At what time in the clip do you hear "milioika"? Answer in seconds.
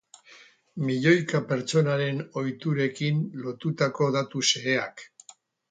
0.85-1.41